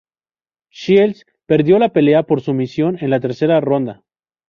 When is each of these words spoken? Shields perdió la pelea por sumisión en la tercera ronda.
Shields 0.71 1.27
perdió 1.45 1.77
la 1.77 1.89
pelea 1.93 2.23
por 2.23 2.41
sumisión 2.41 2.97
en 3.01 3.11
la 3.11 3.19
tercera 3.19 3.61
ronda. 3.61 4.03